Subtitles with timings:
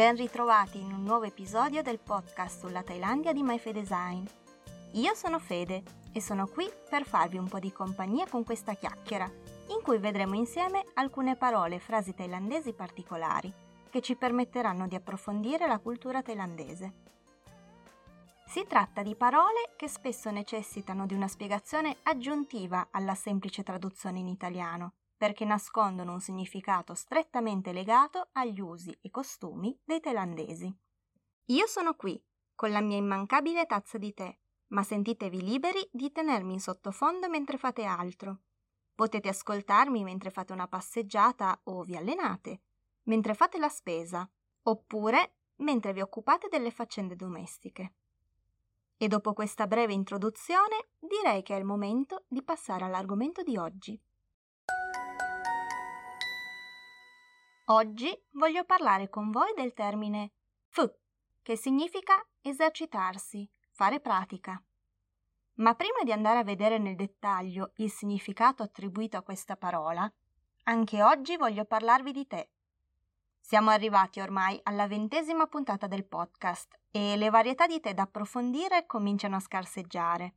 [0.00, 4.24] Ben ritrovati in un nuovo episodio del podcast sulla Thailandia di MyFedesign.
[4.92, 5.82] Io sono Fede
[6.14, 10.36] e sono qui per farvi un po' di compagnia con questa chiacchiera, in cui vedremo
[10.36, 13.52] insieme alcune parole e frasi thailandesi particolari
[13.90, 16.92] che ci permetteranno di approfondire la cultura thailandese.
[18.46, 24.28] Si tratta di parole che spesso necessitano di una spiegazione aggiuntiva alla semplice traduzione in
[24.28, 30.74] italiano, perché nascondono un significato strettamente legato agli usi e costumi dei thailandesi.
[31.44, 32.18] Io sono qui,
[32.54, 34.34] con la mia immancabile tazza di tè,
[34.68, 38.38] ma sentitevi liberi di tenermi in sottofondo mentre fate altro.
[38.94, 42.62] Potete ascoltarmi mentre fate una passeggiata o vi allenate,
[43.02, 44.26] mentre fate la spesa,
[44.62, 47.92] oppure mentre vi occupate delle faccende domestiche.
[48.96, 54.00] E dopo questa breve introduzione direi che è il momento di passare all'argomento di oggi.
[57.72, 60.32] Oggi voglio parlare con voi del termine
[60.70, 60.92] fu,
[61.40, 64.60] che significa esercitarsi, fare pratica.
[65.58, 70.12] Ma prima di andare a vedere nel dettaglio il significato attribuito a questa parola,
[70.64, 72.50] anche oggi voglio parlarvi di te.
[73.38, 78.84] Siamo arrivati ormai alla ventesima puntata del podcast e le varietà di tè da approfondire
[78.86, 80.34] cominciano a scarseggiare.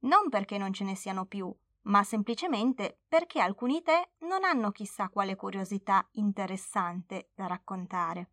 [0.00, 5.08] Non perché non ce ne siano più, ma semplicemente perché alcuni tè non hanno chissà
[5.08, 8.30] quale curiosità interessante da raccontare.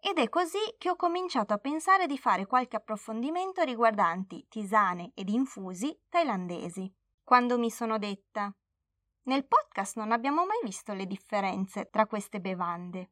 [0.00, 5.28] Ed è così che ho cominciato a pensare di fare qualche approfondimento riguardanti tisane ed
[5.28, 6.92] infusi thailandesi,
[7.22, 8.54] quando mi sono detta
[9.24, 13.10] nel podcast non abbiamo mai visto le differenze tra queste bevande.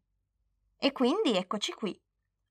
[0.77, 1.99] E quindi eccoci qui.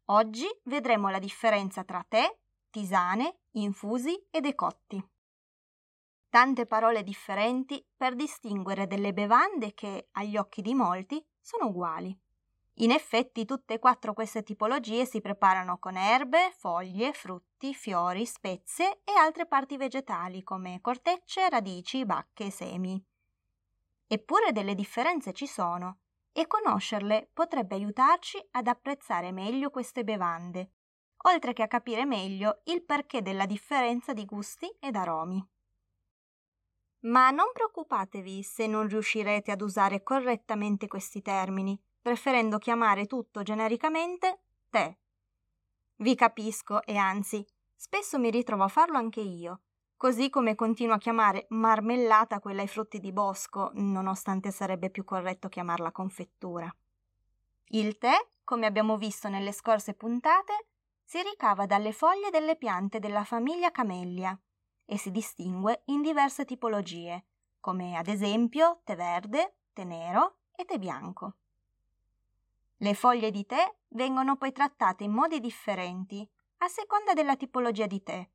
[0.05, 2.25] Oggi vedremo la differenza tra tè,
[2.71, 5.03] tisane, infusi e decotti
[6.31, 12.17] tante parole differenti per distinguere delle bevande che, agli occhi di molti, sono uguali.
[12.75, 19.01] In effetti tutte e quattro queste tipologie si preparano con erbe, foglie, frutti, fiori, spezie
[19.03, 23.05] e altre parti vegetali come cortecce, radici, bacche e semi.
[24.07, 25.97] Eppure delle differenze ci sono
[26.31, 30.71] e conoscerle potrebbe aiutarci ad apprezzare meglio queste bevande,
[31.23, 35.45] oltre che a capire meglio il perché della differenza di gusti ed aromi.
[37.01, 44.41] Ma non preoccupatevi se non riuscirete ad usare correttamente questi termini, preferendo chiamare tutto genericamente
[44.69, 44.95] tè.
[45.95, 47.45] Vi capisco e anzi,
[47.75, 49.61] spesso mi ritrovo a farlo anche io,
[49.97, 55.49] così come continuo a chiamare marmellata quella ai frutti di bosco, nonostante sarebbe più corretto
[55.49, 56.71] chiamarla confettura.
[57.69, 58.13] Il tè,
[58.43, 60.67] come abbiamo visto nelle scorse puntate,
[61.03, 64.39] si ricava dalle foglie delle piante della famiglia Camellia
[64.91, 67.23] e si distingue in diverse tipologie,
[67.61, 71.35] come ad esempio tè verde, tè nero e tè bianco.
[72.75, 78.03] Le foglie di tè vengono poi trattate in modi differenti a seconda della tipologia di
[78.03, 78.29] tè,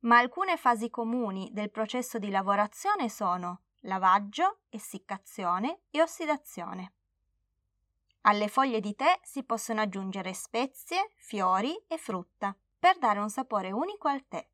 [0.00, 6.92] ma alcune fasi comuni del processo di lavorazione sono lavaggio, essiccazione e ossidazione.
[8.20, 13.72] Alle foglie di tè si possono aggiungere spezie, fiori e frutta per dare un sapore
[13.72, 14.48] unico al tè.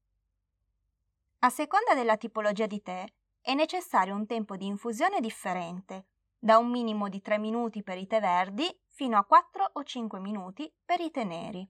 [1.44, 3.04] A seconda della tipologia di tè
[3.40, 6.06] è necessario un tempo di infusione differente,
[6.38, 10.20] da un minimo di 3 minuti per i tè verdi fino a 4 o 5
[10.20, 11.68] minuti per i tè neri.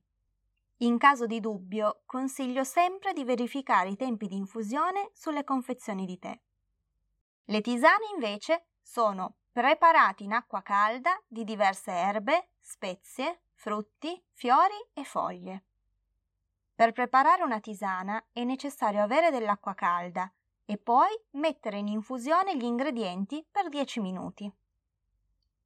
[0.80, 6.18] In caso di dubbio, consiglio sempre di verificare i tempi di infusione sulle confezioni di
[6.18, 6.38] tè.
[7.46, 15.02] Le tisane invece sono preparati in acqua calda di diverse erbe, spezie, frutti, fiori e
[15.02, 15.64] foglie.
[16.82, 20.28] Per preparare una tisana è necessario avere dell'acqua calda
[20.64, 24.52] e poi mettere in infusione gli ingredienti per 10 minuti.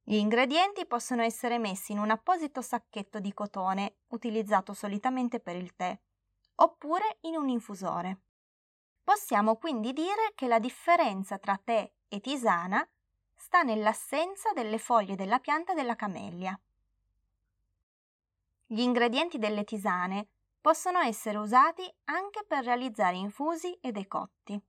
[0.03, 5.75] Gli ingredienti possono essere messi in un apposito sacchetto di cotone utilizzato solitamente per il
[5.75, 5.99] tè,
[6.57, 8.18] oppure in un infusore.
[9.03, 12.86] Possiamo quindi dire che la differenza tra tè e tisana
[13.34, 16.60] sta nell'assenza delle foglie della pianta della camellia.
[18.66, 20.27] Gli ingredienti delle tisane
[20.66, 24.60] possono essere usati anche per realizzare infusi e decotti.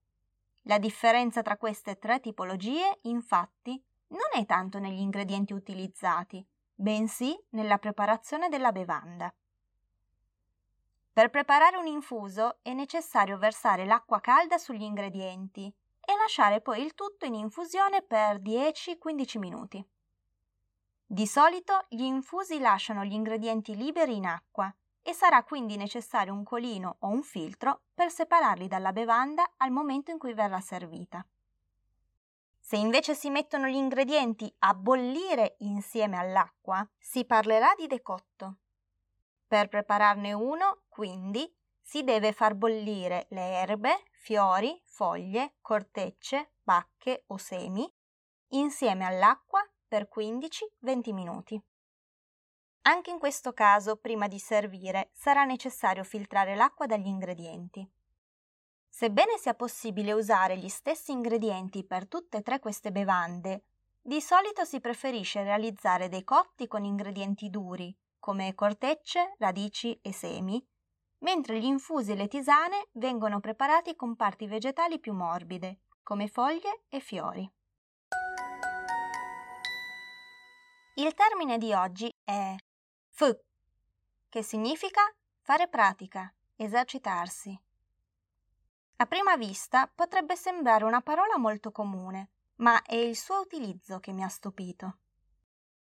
[0.66, 6.46] La differenza tra queste tre tipologie, infatti, non è tanto negli ingredienti utilizzati,
[6.76, 9.34] bensì nella preparazione della bevanda.
[11.14, 16.94] Per preparare un infuso è necessario versare l'acqua calda sugli ingredienti e lasciare poi il
[16.94, 19.84] tutto in infusione per 10-15 minuti.
[21.08, 24.72] Di solito gli infusi lasciano gli ingredienti liberi in acqua
[25.08, 30.12] e sarà quindi necessario un colino o un filtro per separarli dalla bevanda al momento
[30.12, 31.26] in cui verrà servita.
[32.60, 38.56] Se invece si mettono gli ingredienti a bollire insieme all'acqua, si parlerà di decotto.
[39.48, 41.50] Per prepararne uno, quindi,
[41.82, 47.90] si deve far bollire le erbe, fiori, foglie, cortecce, bacche o semi
[48.50, 51.62] insieme all'acqua per 15-20 minuti.
[52.88, 57.86] Anche in questo caso, prima di servire, sarà necessario filtrare l'acqua dagli ingredienti.
[58.88, 63.64] Sebbene sia possibile usare gli stessi ingredienti per tutte e tre queste bevande,
[64.02, 70.66] di solito si preferisce realizzare dei cotti con ingredienti duri, come cortecce, radici e semi,
[71.20, 76.84] mentre gli infusi e le tisane vengono preparati con parti vegetali più morbide, come foglie
[76.88, 77.52] e fiori.
[80.96, 82.56] Il termine di oggi è
[83.20, 83.36] F,
[84.30, 85.02] che significa
[85.40, 87.60] fare pratica, esercitarsi.
[88.98, 94.12] A prima vista potrebbe sembrare una parola molto comune, ma è il suo utilizzo che
[94.12, 94.98] mi ha stupito.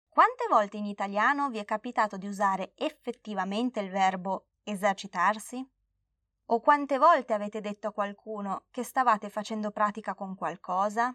[0.07, 5.69] Quante volte in italiano vi è capitato di usare effettivamente il verbo esercitarsi?
[6.45, 11.13] O quante volte avete detto a qualcuno che stavate facendo pratica con qualcosa?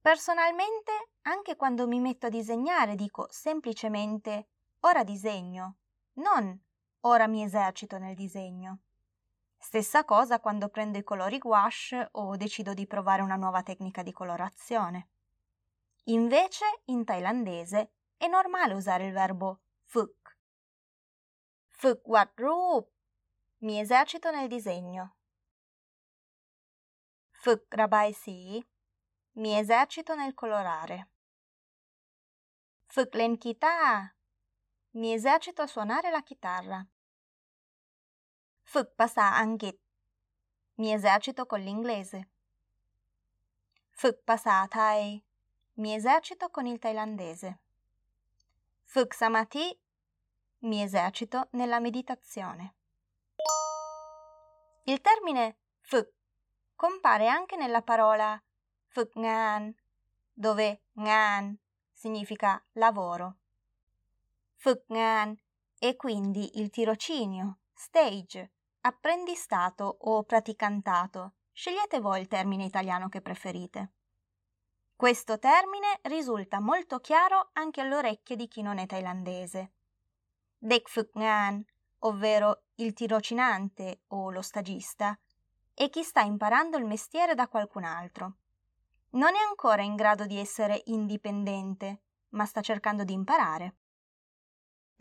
[0.00, 4.50] Personalmente, anche quando mi metto a disegnare, dico semplicemente
[4.84, 5.76] ora disegno,
[6.14, 6.58] non
[7.00, 8.80] ora mi esercito nel disegno.
[9.58, 14.12] Stessa cosa quando prendo i colori gouache o decido di provare una nuova tecnica di
[14.12, 15.08] colorazione.
[16.06, 20.36] Invece, in thailandese, è normale usare il verbo fuk.
[21.68, 22.90] Fuk wat rup.
[23.58, 25.14] Mi esercito nel disegno.
[27.30, 28.64] Fuk rabai si.
[29.34, 31.10] Mi esercito nel colorare.
[32.86, 34.12] Fuk len kita.
[34.99, 36.79] Mi esercito a suonare la chitarra.
[38.73, 39.75] ฝึกภาษาอังกฤษ
[40.79, 42.19] mi esercito con l'inglese
[44.01, 44.99] ฝึกภาษาไทย
[45.81, 47.49] mi esercito con il thailandese
[48.93, 49.65] ฝึกสมาธิ
[50.69, 52.65] mi esercito nella meditazione
[54.91, 55.45] il termine
[55.89, 56.07] ฝึก
[56.83, 58.29] compare anche nella parola
[58.95, 59.61] ฝึกงาน
[60.43, 60.69] dove
[61.09, 61.41] งาน
[62.01, 63.27] significa lavoro
[64.63, 65.27] ฝึกงาน
[65.79, 71.33] è quindi il tirocinio stage apprendistato o praticantato.
[71.51, 73.91] Scegliete voi il termine italiano che preferite.
[74.95, 79.71] Questo termine risulta molto chiaro anche alle orecchie di chi non è thailandese.
[80.57, 81.63] Dekfuk Ngan,
[81.99, 85.17] ovvero il tirocinante o lo stagista,
[85.73, 88.37] è chi sta imparando il mestiere da qualcun altro.
[89.11, 93.75] Non è ancora in grado di essere indipendente, ma sta cercando di imparare.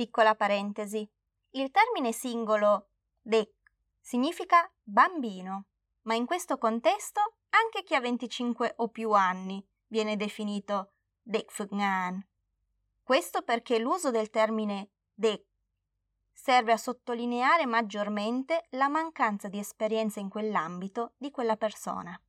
[0.02, 1.08] Piccola parentesi.
[1.52, 2.88] Il termine singolo
[3.22, 3.54] dek
[4.00, 5.66] significa bambino,
[6.06, 12.20] ma in questo contesto anche chi ha 25 o più anni viene definito dekfngan.
[13.04, 15.46] Questo perché l'uso del termine dek
[16.34, 22.20] serve a sottolineare maggiormente la mancanza di esperienza in quell'ambito di quella persona.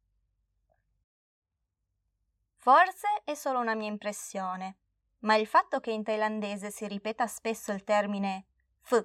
[2.56, 4.76] Forse è solo una mia impressione,
[5.22, 8.46] ma il fatto che in thailandese si ripeta spesso il termine
[8.82, 9.04] f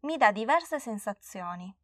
[0.00, 1.74] mi dà diverse sensazioni.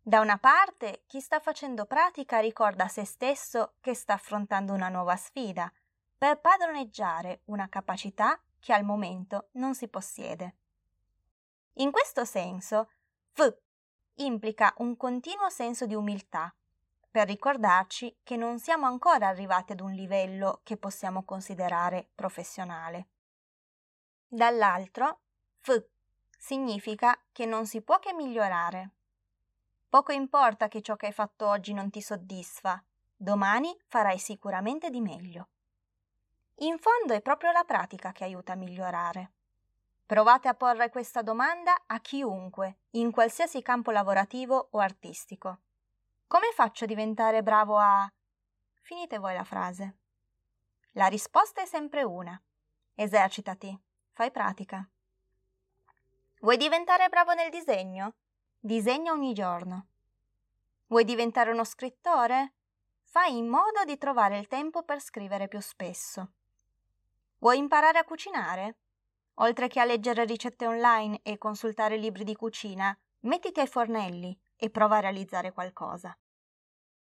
[0.00, 4.88] Da una parte, chi sta facendo pratica ricorda a se stesso che sta affrontando una
[4.88, 5.70] nuova sfida,
[6.16, 10.56] per padroneggiare una capacità che al momento non si possiede.
[11.74, 12.90] In questo senso,
[13.34, 13.54] F
[14.14, 16.52] implica un continuo senso di umiltà,
[17.18, 23.08] per ricordarci che non siamo ancora arrivati ad un livello che possiamo considerare professionale.
[24.28, 25.18] Dall'altro,
[25.60, 25.82] F
[26.38, 28.90] significa che non si può che migliorare.
[29.88, 32.80] Poco importa che ciò che hai fatto oggi non ti soddisfa,
[33.16, 35.48] domani farai sicuramente di meglio.
[36.58, 39.32] In fondo è proprio la pratica che aiuta a migliorare.
[40.06, 45.62] Provate a porre questa domanda a chiunque, in qualsiasi campo lavorativo o artistico.
[46.28, 48.06] Come faccio a diventare bravo a...
[48.82, 49.96] Finite voi la frase.
[50.92, 52.38] La risposta è sempre una.
[52.94, 53.74] Esercitati,
[54.10, 54.86] fai pratica.
[56.40, 58.12] Vuoi diventare bravo nel disegno?
[58.60, 59.86] Disegna ogni giorno.
[60.88, 62.52] Vuoi diventare uno scrittore?
[63.04, 66.32] Fai in modo di trovare il tempo per scrivere più spesso.
[67.38, 68.76] Vuoi imparare a cucinare?
[69.36, 74.68] Oltre che a leggere ricette online e consultare libri di cucina, mettiti ai fornelli e
[74.70, 76.14] prova a realizzare qualcosa.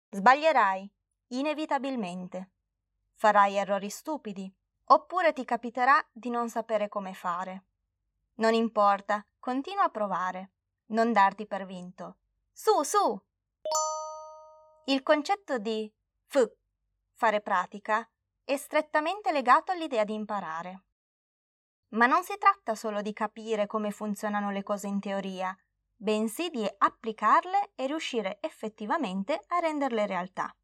[0.10, 0.92] Sbaglierai,
[1.30, 2.52] inevitabilmente.
[3.16, 4.54] Farai errori stupidi,
[4.86, 7.66] oppure ti capiterà di non sapere come fare.
[8.36, 10.52] Non importa, continua a provare.
[10.90, 12.18] Non darti per vinto.
[12.52, 13.22] Su, su!
[14.86, 15.92] Il concetto di
[17.20, 18.10] fare pratica,
[18.46, 20.86] è strettamente legato all'idea di imparare.
[21.90, 25.54] Ma non si tratta solo di capire come funzionano le cose in teoria,
[26.02, 30.56] bensì di applicarle e riuscire effettivamente a renderle realtà.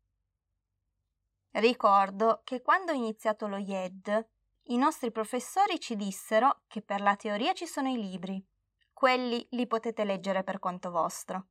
[1.52, 4.28] Ricordo che quando ho iniziato lo IED,
[4.70, 8.44] i nostri professori ci dissero che per la teoria ci sono i libri,
[8.94, 11.48] quelli li potete leggere per conto vostro.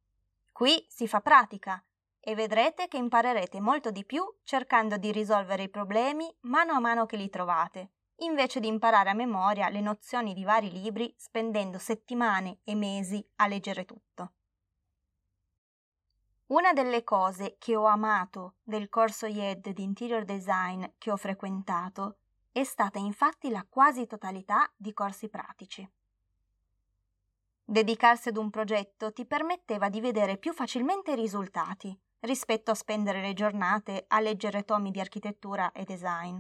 [0.50, 1.82] Qui si fa pratica
[2.20, 7.04] e vedrete che imparerete molto di più cercando di risolvere i problemi mano a mano
[7.04, 12.58] che li trovate, invece di imparare a memoria le nozioni di vari libri spendendo settimane
[12.64, 14.32] e mesi a leggere tutto.
[16.46, 22.18] Una delle cose che ho amato del corso IED di interior design che ho frequentato
[22.52, 25.90] è stata infatti la quasi totalità di corsi pratici.
[27.64, 33.22] Dedicarsi ad un progetto ti permetteva di vedere più facilmente i risultati rispetto a spendere
[33.22, 36.38] le giornate a leggere tomi di architettura e design.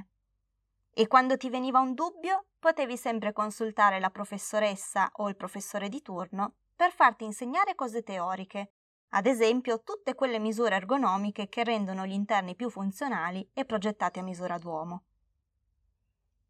[0.96, 6.00] E quando ti veniva un dubbio, potevi sempre consultare la professoressa o il professore di
[6.00, 8.70] turno per farti insegnare cose teoriche,
[9.08, 14.22] ad esempio tutte quelle misure ergonomiche che rendono gli interni più funzionali e progettati a
[14.22, 15.02] misura d'uomo.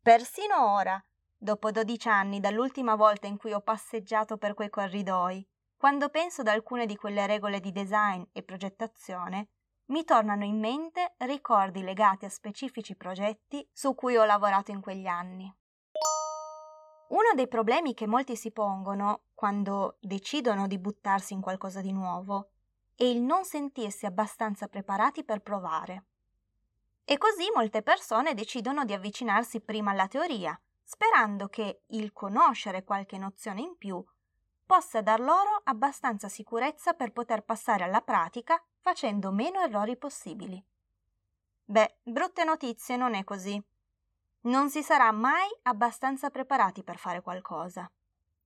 [0.02, 1.02] Persino ora,
[1.38, 5.46] dopo 12 anni dall'ultima volta in cui ho passeggiato per quei corridoi,
[5.78, 9.48] quando penso ad alcune di quelle regole di design e progettazione,
[9.94, 15.06] mi tornano in mente ricordi legati a specifici progetti su cui ho lavorato in quegli
[15.06, 15.44] anni.
[17.10, 22.48] Uno dei problemi che molti si pongono quando decidono di buttarsi in qualcosa di nuovo
[22.96, 26.06] è il non sentirsi abbastanza preparati per provare.
[27.04, 33.16] E così molte persone decidono di avvicinarsi prima alla teoria, sperando che il conoscere qualche
[33.16, 34.04] nozione in più
[34.66, 40.62] possa dar loro abbastanza sicurezza per poter passare alla pratica facendo meno errori possibili.
[41.64, 43.58] Beh, brutte notizie non è così.
[44.42, 47.90] Non si sarà mai abbastanza preparati per fare qualcosa,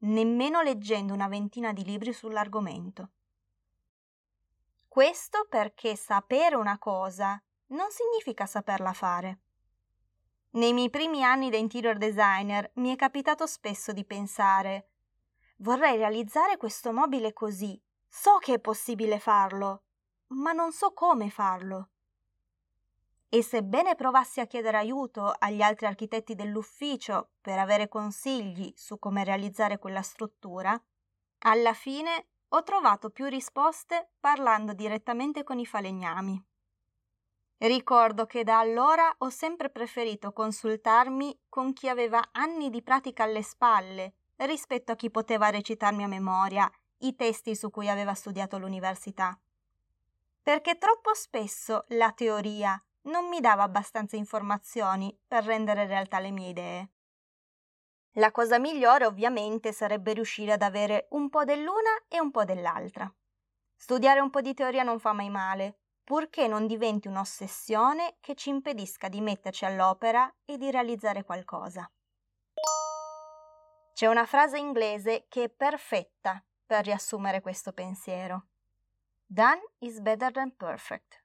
[0.02, 3.09] nemmeno leggendo una ventina di libri sull'argomento.
[4.87, 9.38] Questo perché sapere una cosa non significa saperla fare.
[10.50, 14.90] Nei miei primi anni da interior designer mi è capitato spesso di pensare
[15.57, 17.76] vorrei realizzare questo mobile così,
[18.07, 19.83] so che è possibile farlo,
[20.29, 21.91] ma non so come farlo.
[23.29, 29.23] E sebbene provassi a chiedere aiuto agli altri architetti dell'ufficio per avere consigli su come
[29.25, 30.81] realizzare quella struttura,
[31.41, 36.43] alla fine ho trovato più risposte parlando direttamente con i falegnami.
[37.59, 43.43] Ricordo che da allora ho sempre preferito consultarmi con chi aveva anni di pratica alle
[43.43, 49.39] spalle rispetto a chi poteva recitarmi a memoria i testi su cui aveva studiato all'università.
[50.49, 56.49] Perché troppo spesso la teoria non mi dava abbastanza informazioni per rendere realtà le mie
[56.49, 56.88] idee.
[58.12, 63.14] La cosa migliore ovviamente sarebbe riuscire ad avere un po' dell'una e un po' dell'altra.
[63.76, 68.49] Studiare un po' di teoria non fa mai male, purché non diventi un'ossessione che ci
[68.49, 71.87] impedisca di metterci all'opera e di realizzare qualcosa.
[73.93, 78.47] C'è una frase inglese che è perfetta per riassumere questo pensiero.
[79.31, 81.23] Done is better than perfect,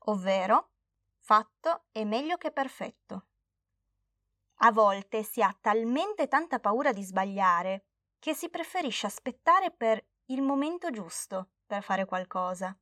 [0.00, 0.68] ovvero
[1.16, 3.24] fatto è meglio che perfetto.
[4.56, 7.84] A volte si ha talmente tanta paura di sbagliare
[8.18, 12.76] che si preferisce aspettare per il momento giusto per fare qualcosa.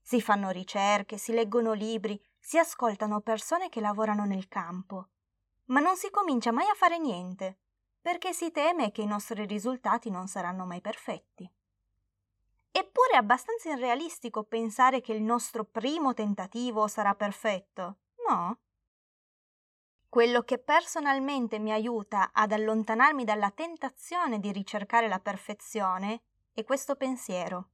[0.00, 5.08] Si fanno ricerche, si leggono libri, si ascoltano persone che lavorano nel campo,
[5.66, 7.58] ma non si comincia mai a fare niente
[8.00, 11.50] perché si teme che i nostri risultati non saranno mai perfetti.
[12.70, 17.96] Eppure è abbastanza irrealistico pensare che il nostro primo tentativo sarà perfetto,
[18.28, 18.58] no?
[20.08, 26.22] Quello che personalmente mi aiuta ad allontanarmi dalla tentazione di ricercare la perfezione
[26.52, 27.68] è questo pensiero.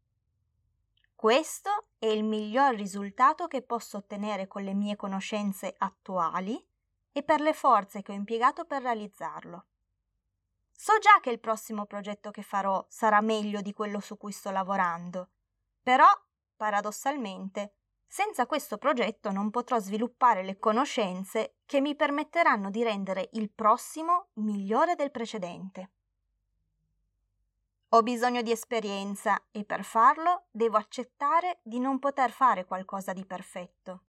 [1.14, 6.62] Questo è il miglior risultato che posso ottenere con le mie conoscenze attuali
[7.12, 9.66] e per le forze che ho impiegato per realizzarlo.
[10.76, 14.50] So già che il prossimo progetto che farò sarà meglio di quello su cui sto
[14.50, 15.28] lavorando,
[15.82, 16.06] però,
[16.56, 17.74] paradossalmente,
[18.06, 24.28] senza questo progetto non potrò sviluppare le conoscenze che mi permetteranno di rendere il prossimo
[24.34, 25.90] migliore del precedente.
[27.88, 33.24] Ho bisogno di esperienza e per farlo devo accettare di non poter fare qualcosa di
[33.24, 34.02] perfetto.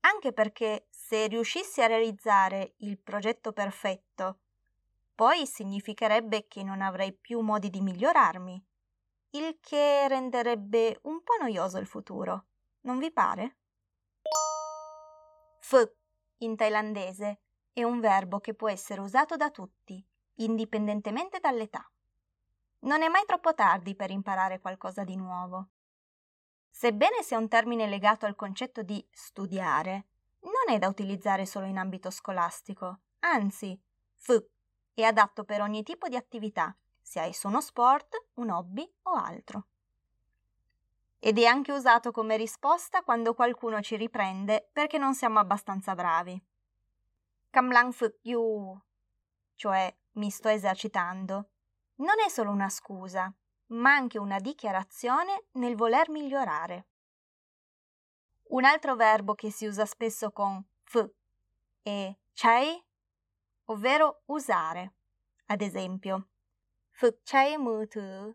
[0.00, 4.41] Anche perché se riuscissi a realizzare il progetto perfetto
[5.14, 8.64] poi significherebbe che non avrei più modi di migliorarmi,
[9.30, 12.46] il che renderebbe un po' noioso il futuro,
[12.82, 13.56] non vi pare?
[15.60, 16.00] Ph
[16.38, 17.40] in thailandese
[17.72, 20.04] è un verbo che può essere usato da tutti,
[20.36, 21.88] indipendentemente dall'età.
[22.80, 25.68] Non è mai troppo tardi per imparare qualcosa di nuovo.
[26.68, 30.06] Sebbene sia un termine legato al concetto di studiare,
[30.40, 33.80] non è da utilizzare solo in ambito scolastico, anzi,
[34.16, 34.44] f
[34.94, 39.66] è adatto per ogni tipo di attività, sia esso uno sport, un hobby o altro.
[41.18, 46.40] Ed è anche usato come risposta quando qualcuno ci riprende perché non siamo abbastanza bravi.
[47.50, 48.80] Kamlang Fuk Yu,
[49.54, 51.48] cioè mi sto esercitando,
[51.96, 53.32] non è solo una scusa,
[53.66, 56.86] ma anche una dichiarazione nel voler migliorare.
[58.48, 61.08] Un altro verbo che si usa spesso con f
[61.82, 62.82] è chai,
[63.66, 64.94] ovvero usare.
[65.46, 66.28] Ad esempio,
[66.90, 68.34] f chai mu tu,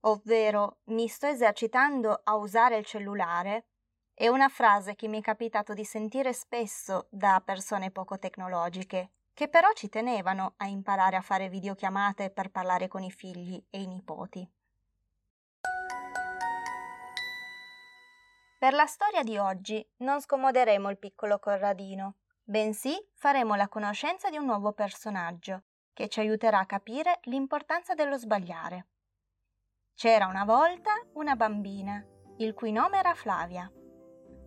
[0.00, 3.66] ovvero mi sto esercitando a usare il cellulare,
[4.14, 9.48] è una frase che mi è capitato di sentire spesso da persone poco tecnologiche, che
[9.48, 13.86] però ci tenevano a imparare a fare videochiamate per parlare con i figli e i
[13.86, 14.48] nipoti.
[18.58, 22.14] Per la storia di oggi non scomoderemo il piccolo Corradino,
[22.48, 28.16] bensì faremo la conoscenza di un nuovo personaggio che ci aiuterà a capire l'importanza dello
[28.16, 28.86] sbagliare.
[29.94, 32.04] C'era una volta una bambina,
[32.36, 33.70] il cui nome era Flavia.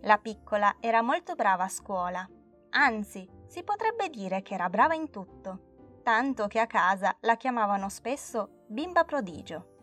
[0.03, 2.25] La piccola era molto brava a scuola,
[2.69, 7.89] anzi si potrebbe dire che era brava in tutto, tanto che a casa la chiamavano
[7.89, 9.75] spesso bimba prodigio.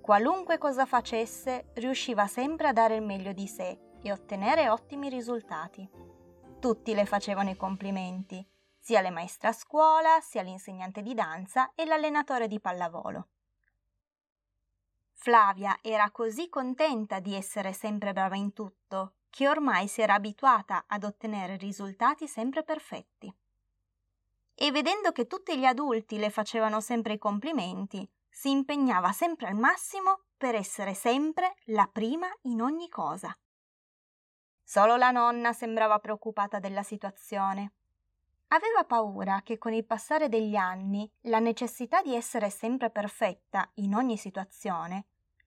[0.00, 6.13] Qualunque cosa facesse, riusciva sempre a dare il meglio di sé e ottenere ottimi risultati.
[6.64, 8.42] Tutti le facevano i complimenti,
[8.78, 13.28] sia le maestre a scuola, sia l'insegnante di danza e l'allenatore di pallavolo.
[15.12, 20.84] Flavia era così contenta di essere sempre brava in tutto che ormai si era abituata
[20.86, 23.30] ad ottenere risultati sempre perfetti.
[24.54, 29.56] E vedendo che tutti gli adulti le facevano sempre i complimenti, si impegnava sempre al
[29.56, 33.36] massimo per essere sempre la prima in ogni cosa.
[34.64, 37.72] Solo la nonna sembrava preoccupata della situazione.
[38.48, 43.94] Aveva paura che con il passare degli anni la necessità di essere sempre perfetta in
[43.94, 45.04] ogni situazione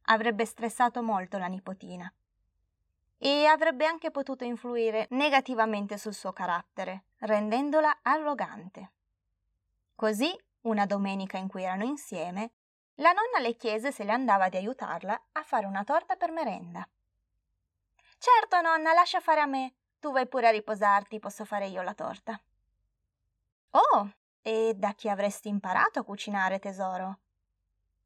[0.09, 2.11] avrebbe stressato molto la nipotina
[3.17, 8.91] e avrebbe anche potuto influire negativamente sul suo carattere, rendendola arrogante.
[9.95, 12.51] Così, una domenica in cui erano insieme,
[12.95, 16.87] la nonna le chiese se le andava di aiutarla a fare una torta per merenda.
[18.17, 19.73] Certo, nonna, lascia fare a me.
[19.99, 22.39] Tu vai pure a riposarti, posso fare io la torta.
[23.71, 27.19] Oh, e da chi avresti imparato a cucinare, tesoro?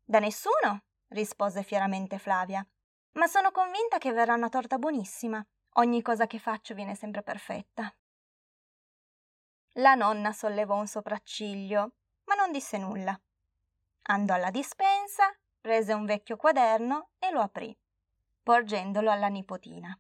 [0.04, 2.66] Da nessuno, rispose fieramente Flavia.
[3.14, 5.46] Ma sono convinta che verrà una torta buonissima.
[5.76, 7.94] Ogni cosa che faccio viene sempre perfetta.
[9.76, 11.94] La nonna sollevò un sopracciglio,
[12.26, 13.18] ma non disse nulla.
[14.04, 17.78] Andò alla dispensa, prese un vecchio quaderno e lo aprì,
[18.44, 19.98] porgendolo alla nipotina.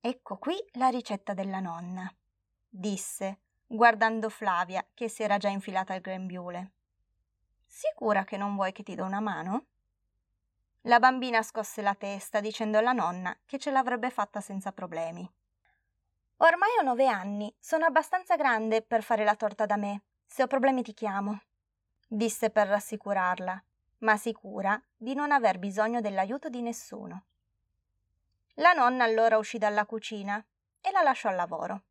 [0.00, 2.12] Ecco qui la ricetta della nonna,
[2.68, 6.72] disse, guardando Flavia che si era già infilata al grembiule.
[7.66, 9.66] Sicura che non vuoi che ti do una mano?
[10.82, 15.28] La bambina scosse la testa dicendo alla nonna che ce l'avrebbe fatta senza problemi.
[16.38, 20.02] Ormai ho nove anni, sono abbastanza grande per fare la torta da me.
[20.24, 21.40] Se ho problemi ti chiamo
[22.08, 23.62] disse per rassicurarla,
[23.98, 27.24] ma sicura di non aver bisogno dell'aiuto di nessuno.
[28.54, 30.44] La nonna allora uscì dalla cucina
[30.80, 31.82] e la lasciò al lavoro.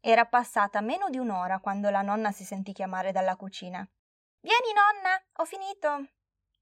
[0.00, 3.86] Era passata meno di un'ora quando la nonna si sentì chiamare dalla cucina.
[4.40, 6.08] Vieni, nonna, ho finito.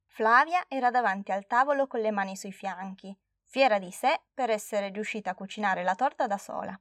[0.07, 4.91] Flavia era davanti al tavolo con le mani sui fianchi, fiera di sé per essere
[4.91, 6.79] riuscita a cucinare la torta da sola.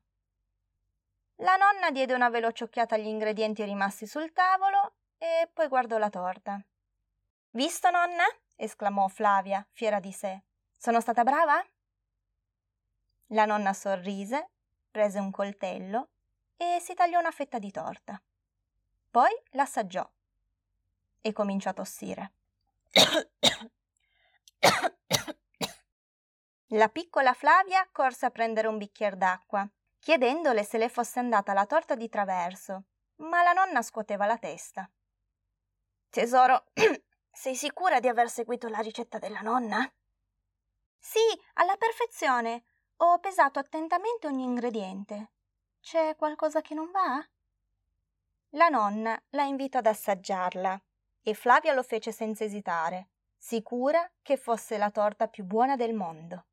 [1.38, 6.10] La nonna diede una veloce occhiata agli ingredienti rimasti sul tavolo e poi guardò la
[6.10, 6.62] torta.
[7.52, 8.26] Visto, nonna?
[8.56, 10.44] esclamò Flavia, fiera di sé.
[10.78, 11.66] Sono stata brava?
[13.28, 14.52] La nonna sorrise,
[14.92, 16.10] prese un coltello
[16.56, 18.22] e si tagliò una fetta di torta.
[19.10, 20.08] Poi l'assaggiò
[21.22, 22.34] e cominciò a tossire.
[26.74, 31.66] La piccola Flavia corse a prendere un bicchiere d'acqua, chiedendole se le fosse andata la
[31.66, 32.84] torta di traverso,
[33.18, 34.88] ma la nonna scuoteva la testa.
[36.12, 36.66] Tesoro,
[37.32, 39.90] sei sicura di aver seguito la ricetta della nonna?
[40.98, 41.20] Sì,
[41.54, 42.66] alla perfezione.
[42.98, 45.32] Ho pesato attentamente ogni ingrediente.
[45.80, 47.26] C'è qualcosa che non va?
[48.54, 50.82] La nonna la invitò ad assaggiarla
[51.22, 56.46] e Flavia lo fece senza esitare, sicura che fosse la torta più buona del mondo.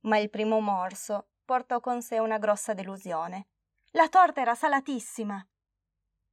[0.00, 3.46] Ma il primo morso portò con sé una grossa delusione.
[3.92, 5.44] La torta era salatissima.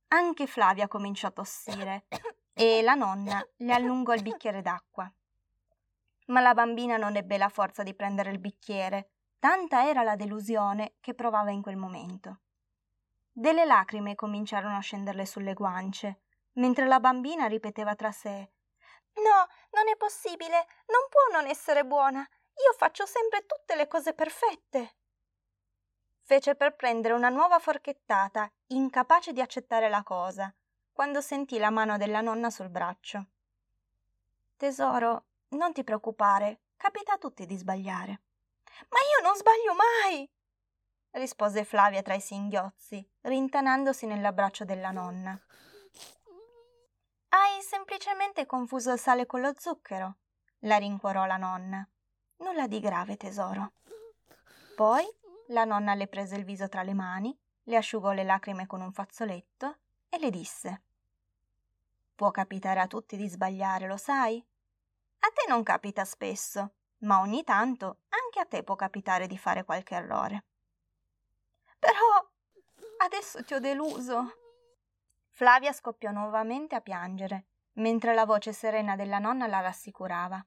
[0.09, 2.05] Anche Flavia cominciò a tossire
[2.53, 5.11] e la nonna le allungò il bicchiere d'acqua.
[6.27, 10.95] Ma la bambina non ebbe la forza di prendere il bicchiere, tanta era la delusione
[11.01, 12.39] che provava in quel momento.
[13.31, 16.21] Delle lacrime cominciarono a scenderle sulle guance,
[16.53, 18.51] mentre la bambina ripeteva tra sé
[19.15, 22.19] No, non è possibile, non può non essere buona.
[22.19, 24.95] Io faccio sempre tutte le cose perfette.
[26.21, 30.53] Fece per prendere una nuova forchettata, incapace di accettare la cosa,
[30.93, 33.25] quando sentì la mano della nonna sul braccio.
[34.55, 38.21] Tesoro, non ti preoccupare, capita a tutti di sbagliare.
[38.89, 40.29] Ma io non sbaglio mai!
[41.13, 45.39] rispose Flavia tra i singhiozzi, rintanandosi nell'abbraccio della nonna.
[47.29, 50.17] Hai semplicemente confuso il sale con lo zucchero,
[50.59, 51.87] la rincuorò la nonna.
[52.37, 53.73] Nulla di grave, tesoro.
[54.75, 55.05] Poi
[55.47, 58.91] la nonna le prese il viso tra le mani, le asciugò le lacrime con un
[58.91, 59.77] fazzoletto
[60.13, 60.81] e le disse
[62.13, 64.37] Può capitare a tutti di sbagliare, lo sai?
[64.37, 69.63] A te non capita spesso, ma ogni tanto anche a te può capitare di fare
[69.63, 70.43] qualche errore.
[71.79, 72.31] Però
[72.99, 74.37] adesso ti ho deluso.
[75.31, 80.45] Flavia scoppiò nuovamente a piangere, mentre la voce serena della nonna la rassicurava.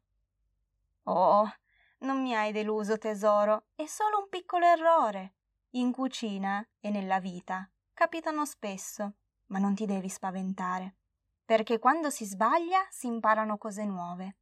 [1.04, 1.52] Oh,
[1.98, 5.34] non mi hai deluso, tesoro, è solo un piccolo errore.
[5.70, 9.14] In cucina e nella vita capitano spesso,
[9.46, 10.94] ma non ti devi spaventare,
[11.44, 14.36] perché quando si sbaglia si imparano cose nuove.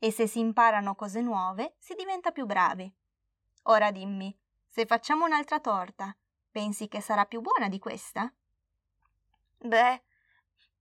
[0.00, 2.92] E se si imparano cose nuove si diventa più bravi.
[3.64, 4.36] Ora dimmi,
[4.68, 6.14] se facciamo un'altra torta,
[6.50, 8.32] pensi che sarà più buona di questa?
[9.58, 10.02] Beh,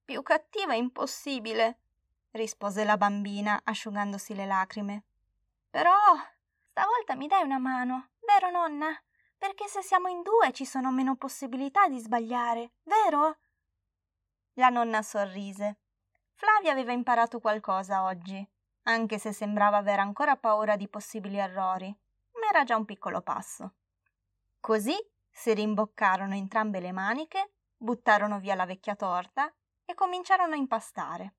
[0.06, 1.80] più cattiva è impossibile,
[2.32, 5.04] rispose la bambina asciugandosi le lacrime.
[5.70, 5.96] Però
[6.70, 8.90] stavolta mi dai una mano, vero nonna?
[9.38, 13.38] Perché se siamo in due ci sono meno possibilità di sbagliare, vero?
[14.60, 15.78] La nonna sorrise.
[16.34, 18.44] Flavia aveva imparato qualcosa oggi,
[18.84, 21.96] anche se sembrava avere ancora paura di possibili errori,
[22.34, 23.74] ma era già un piccolo passo.
[24.60, 24.96] Così
[25.30, 29.54] si rimboccarono entrambe le maniche, buttarono via la vecchia torta
[29.86, 31.36] e cominciarono a impastare.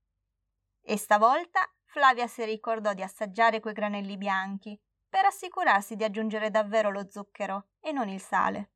[0.81, 6.93] E stavolta Flavia si ricordò di assaggiare quei granelli bianchi per assicurarsi di aggiungere davvero
[6.93, 8.71] lo zucchero e non il sale.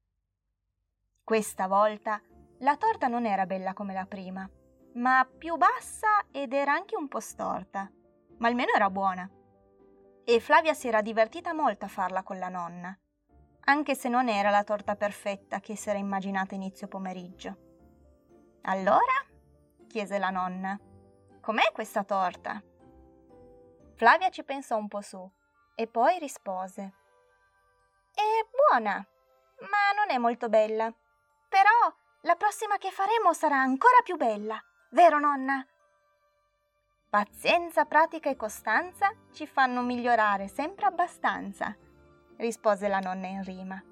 [1.23, 2.21] Questa volta
[2.63, 4.49] la torta non era bella come la prima,
[4.95, 7.91] ma più bassa ed era anche un po' storta,
[8.39, 9.29] ma almeno era buona.
[10.25, 12.97] E Flavia si era divertita molto a farla con la nonna,
[13.65, 17.57] anche se non era la torta perfetta che si era immaginata inizio pomeriggio.
[18.63, 19.27] Allora?
[19.89, 20.79] chiese la nonna.
[21.41, 22.63] Com'è questa torta?
[23.97, 25.31] Flavia ci pensò un po' su
[25.75, 26.95] e poi rispose.
[28.15, 30.95] È buona, ma non è molto bella.
[31.49, 35.67] Però la prossima che faremo sarà ancora più bella, vero nonna?
[37.09, 41.77] Pazienza, pratica e costanza ci fanno migliorare sempre abbastanza,
[42.37, 43.83] rispose la nonna in rima.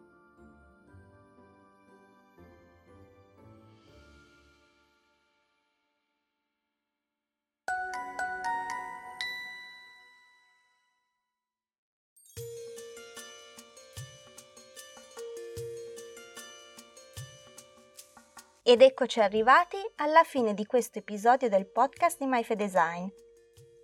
[18.70, 23.04] Ed eccoci arrivati alla fine di questo episodio del podcast di MyFe Design.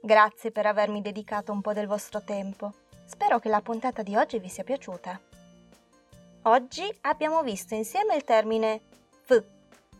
[0.01, 2.73] Grazie per avermi dedicato un po' del vostro tempo.
[3.05, 5.21] Spero che la puntata di oggi vi sia piaciuta.
[6.43, 8.83] Oggi abbiamo visto insieme il termine
[9.25, 9.43] F,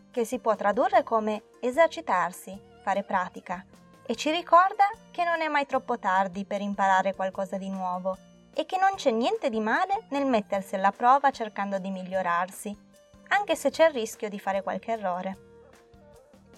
[0.09, 3.65] che si può tradurre come esercitarsi, fare pratica,
[4.05, 8.15] e ci ricorda che non è mai troppo tardi per imparare qualcosa di nuovo
[8.53, 12.85] e che non c'è niente di male nel mettersi alla prova cercando di migliorarsi
[13.29, 15.37] anche se c'è il rischio di fare qualche errore.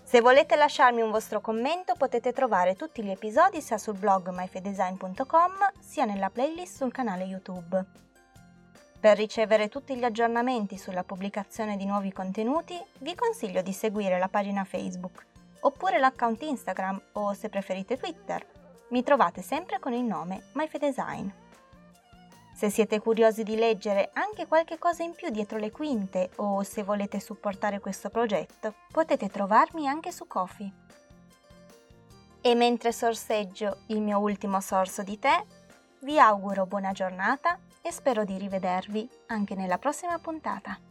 [0.03, 5.51] Se volete lasciarmi un vostro commento potete trovare tutti gli episodi sia sul blog myfedesign.com
[5.79, 7.85] sia nella playlist sul canale YouTube.
[8.99, 14.27] Per ricevere tutti gli aggiornamenti sulla pubblicazione di nuovi contenuti vi consiglio di seguire la
[14.27, 15.25] pagina Facebook
[15.61, 18.45] oppure l'account Instagram o se preferite Twitter.
[18.89, 21.48] Mi trovate sempre con il nome MyFedesign.
[22.59, 26.83] Se siete curiosi di leggere anche qualche cosa in più dietro le quinte o se
[26.83, 30.69] volete supportare questo progetto, potete trovarmi anche su Kofi.
[32.41, 35.41] E mentre sorseggio il mio ultimo sorso di tè,
[36.01, 40.88] vi auguro buona giornata e spero di rivedervi anche nella prossima puntata.